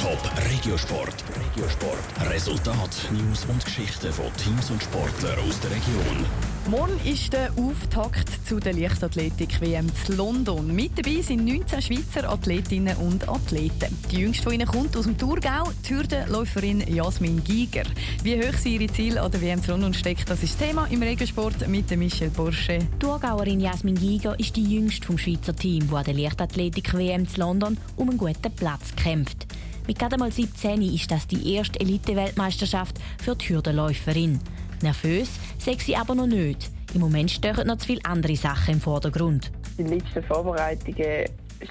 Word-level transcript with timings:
Top 0.00 0.30
Regiosport. 0.48 1.24
Regiosport. 1.34 2.30
Resultat, 2.30 2.90
News 3.10 3.44
und 3.46 3.64
Geschichten 3.64 4.12
von 4.12 4.26
Teams 4.36 4.70
und 4.70 4.80
Sportlern 4.80 5.36
aus 5.40 5.58
der 5.58 5.72
Region. 5.72 6.24
Morgen 6.68 7.00
ist 7.04 7.32
der 7.32 7.50
Auftakt 7.56 8.46
zu 8.46 8.60
der 8.60 8.74
Leichtathletik-WM 8.74 9.88
zu 10.04 10.12
London. 10.12 10.72
Mit 10.72 10.96
dabei 10.96 11.20
sind 11.20 11.44
19 11.44 11.82
Schweizer 11.82 12.30
Athletinnen 12.30 12.96
und 12.98 13.28
Athleten. 13.28 13.98
Die 14.12 14.20
jüngste 14.20 14.44
von 14.44 14.52
ihnen 14.52 14.68
kommt 14.68 14.96
aus 14.96 15.06
dem 15.06 15.18
Thurgau, 15.18 15.72
die 15.88 15.94
Hürdenläuferin 15.94 16.80
Jasmin 16.86 17.42
Giger. 17.42 17.84
Wie 18.22 18.38
hoch 18.38 18.54
sie 18.54 18.76
ihre 18.76 18.92
Ziele 18.92 19.20
an 19.20 19.32
der 19.32 19.40
WM 19.40 19.60
zu 19.60 19.72
London 19.72 19.94
steckt, 19.94 20.30
das 20.30 20.44
ist 20.44 20.60
das 20.60 20.68
Thema 20.68 20.86
im 20.90 21.02
Regiosport 21.02 21.66
mit 21.66 21.90
Michel 21.96 22.30
Bursche. 22.30 22.78
Die 22.78 22.98
Thurgauerin 23.00 23.58
Jasmin 23.58 23.96
Giger 23.96 24.38
ist 24.38 24.54
die 24.54 24.76
jüngste 24.76 25.06
vom 25.06 25.18
Schweizer 25.18 25.56
Team, 25.56 25.88
die 25.88 25.94
an 25.94 26.04
der 26.04 26.14
Leichtathletik-WM 26.14 27.26
zu 27.26 27.40
London 27.40 27.76
um 27.96 28.10
einen 28.10 28.18
guten 28.18 28.52
Platz 28.54 28.94
kämpft. 28.94 29.47
Mit 29.88 29.98
gerade 29.98 30.18
mal 30.18 30.30
17 30.30 30.82
ist 30.82 31.10
das 31.10 31.26
die 31.26 31.54
erste 31.54 31.80
Elite-Weltmeisterschaft 31.80 32.98
für 33.24 33.34
die 33.34 33.48
Hürdenläuferin. 33.48 34.38
Nervös 34.82 35.30
sei 35.58 35.78
sie 35.78 35.96
aber 35.96 36.14
noch 36.14 36.26
nicht. 36.26 36.70
Im 36.92 37.00
Moment 37.00 37.30
stehen 37.30 37.66
noch 37.66 37.78
zu 37.78 37.86
viele 37.86 38.04
andere 38.04 38.36
Sachen 38.36 38.74
im 38.74 38.80
Vordergrund. 38.82 39.50
Die 39.78 39.84
letzten 39.84 40.22
Vorbereitungen 40.24 41.24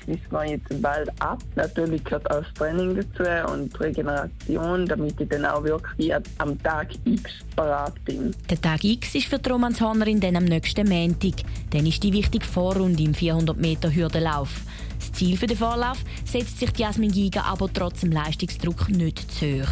schließt 0.03 0.31
man 0.31 0.49
jetzt 0.49 0.81
bald 0.81 1.09
ab. 1.19 1.39
Natürlich 1.55 2.03
gehört 2.03 2.29
auch 2.31 2.41
das 2.41 2.53
Training 2.53 2.95
dazu 2.95 3.51
und 3.53 3.73
die 3.73 3.77
Regeneration, 3.77 4.85
damit 4.85 5.19
ich 5.19 5.29
dann 5.29 5.45
auch 5.45 5.63
wirklich 5.63 6.13
am 6.37 6.61
Tag 6.63 6.89
X 7.05 7.31
parat 7.55 7.93
bin. 8.05 8.33
Der 8.49 8.61
Tag 8.61 8.83
X 8.83 9.15
ist 9.15 9.27
für 9.27 9.39
die 9.39 9.49
Romanshornerin 9.49 10.19
dann 10.19 10.35
am 10.35 10.45
nächsten 10.45 10.87
Montag. 10.87 11.43
Dann 11.71 11.85
ist 11.85 12.03
die 12.03 12.13
wichtige 12.13 12.45
Vorrunde 12.45 13.03
im 13.03 13.13
400 13.13 13.57
Meter 13.57 13.93
Hürdenlauf. 13.93 14.61
Das 14.99 15.11
Ziel 15.13 15.37
für 15.37 15.47
den 15.47 15.57
Vorlauf 15.57 15.97
setzt 16.25 16.59
sich 16.59 16.77
Jasmin 16.77 17.11
Giga 17.11 17.41
aber 17.41 17.71
trotz 17.71 18.01
dem 18.01 18.11
Leistungsdruck 18.11 18.89
nicht 18.89 19.31
zu 19.31 19.61
hoch. 19.61 19.67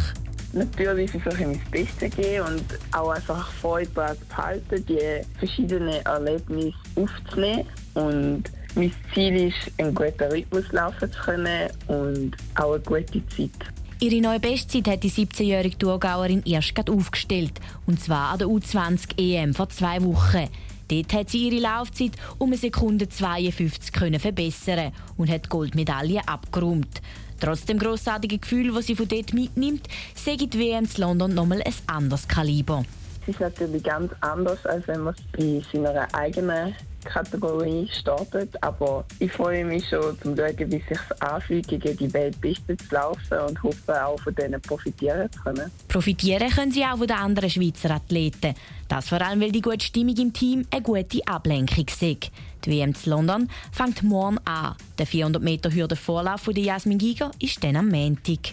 Natürlich 0.52 1.10
versuche 1.10 1.42
ich 1.42 1.46
mein 1.46 1.60
Bestes 1.70 1.98
zu 1.98 2.08
geben 2.08 2.46
und 2.46 2.64
auch 2.92 3.10
einfach 3.10 3.52
Freude 3.52 3.90
daran 3.94 4.16
zu 4.16 4.24
behalten, 4.26 4.86
die 4.86 5.38
verschiedenen 5.38 6.06
Erlebnisse 6.06 6.72
aufzunehmen. 6.94 7.66
Und 7.94 8.44
mein 8.76 8.92
Ziel 9.14 9.48
ist, 9.48 9.72
einen 9.78 9.94
guten 9.94 10.30
Rhythmus 10.30 10.70
laufen 10.72 11.10
zu 11.10 11.18
können 11.18 11.70
und 11.88 12.36
auch 12.54 12.74
eine 12.74 12.80
gute 12.80 13.26
Zeit. 13.28 13.50
Ihre 13.98 14.20
neue 14.20 14.40
Bestzeit 14.40 14.86
hat 14.88 15.02
die 15.02 15.10
17-jährige 15.10 15.78
Thurgauerin 15.78 16.42
erst 16.44 16.90
aufgestellt. 16.90 17.54
Und 17.86 17.98
zwar 17.98 18.32
an 18.32 18.38
der 18.38 18.48
U20 18.48 19.18
EM 19.18 19.54
vor 19.54 19.70
zwei 19.70 20.02
Wochen. 20.04 20.48
Dort 20.88 21.12
hat 21.14 21.30
sie 21.30 21.48
ihre 21.48 21.60
Laufzeit 21.60 22.12
um 22.38 22.50
eine 22.50 22.58
Sekunde 22.58 23.08
52 23.08 23.92
können 23.92 24.20
verbessern 24.20 24.92
und 25.16 25.30
hat 25.30 25.48
Goldmedaille 25.48 26.28
abgeräumt. 26.28 27.00
Trotz 27.40 27.64
dem 27.64 27.78
grossartigen 27.78 28.40
Gefühl, 28.40 28.72
das 28.72 28.86
sie 28.86 28.96
von 28.96 29.08
dort 29.08 29.32
mitnimmt, 29.34 29.88
sehe 30.14 30.36
die 30.36 30.58
WM 30.58 30.84
in 30.84 31.00
London 31.00 31.34
nochmal 31.34 31.62
ein 31.62 31.74
anderes 31.86 32.28
Kaliber. 32.28 32.84
Es 33.26 33.34
ist 33.34 33.40
natürlich 33.40 33.82
ganz 33.82 34.12
anders, 34.20 34.64
als 34.66 34.86
wenn 34.86 35.00
man 35.00 35.14
bei 35.36 35.60
seiner 35.72 36.06
eigenen 36.14 36.76
Kategorie 37.04 37.88
startet. 37.92 38.50
Aber 38.62 39.04
ich 39.18 39.32
freue 39.32 39.64
mich 39.64 39.88
schon, 39.88 40.16
zum 40.20 40.36
schauen, 40.36 40.54
wie 40.58 40.78
sich 40.88 40.98
anfühlt, 41.18 41.66
gegen 41.66 41.96
die 41.96 42.12
Weltbeste 42.12 42.76
zu 42.76 42.94
laufen 42.94 43.38
und 43.48 43.60
hoffe 43.64 44.06
auch 44.06 44.20
von 44.20 44.32
denen 44.34 44.60
profitieren 44.60 45.30
zu 45.32 45.40
können. 45.40 45.72
Profitieren 45.88 46.48
können 46.50 46.70
sie 46.70 46.84
auch 46.84 46.98
von 46.98 47.08
den 47.08 47.16
anderen 47.16 47.50
Schweizer 47.50 47.90
Athleten. 47.90 48.54
Das 48.86 49.08
vor 49.08 49.20
allem, 49.20 49.40
weil 49.40 49.50
die 49.50 49.62
gute 49.62 49.84
Stimmung 49.84 50.16
im 50.16 50.32
Team 50.32 50.64
eine 50.70 50.82
gute 50.82 51.26
Ablenkung 51.26 51.86
ist. 51.86 52.02
Die 52.02 52.30
WM 52.70 52.94
zu 52.94 53.10
London 53.10 53.48
fängt 53.72 54.04
morgen 54.04 54.38
an. 54.44 54.76
Der 54.98 55.06
400 55.06 55.42
Meter 55.42 55.72
Hürde 55.72 55.96
Vorlauf 55.96 56.42
von 56.42 56.54
Jasmin 56.54 56.98
Giger 56.98 57.32
ist 57.40 57.62
dann 57.64 57.74
am 57.74 57.88
Montag. 57.88 58.52